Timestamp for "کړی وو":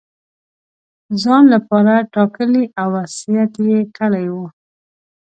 3.97-4.47